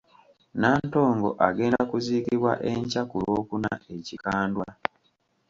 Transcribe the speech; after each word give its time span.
Nantongo 0.59 1.29
agenda 1.47 1.79
kuziikibwa 1.91 2.51
enkya 2.69 3.01
ku 3.09 3.15
Lwokuna 3.23 3.71
e 3.93 3.95
Kikandwa. 4.07 4.67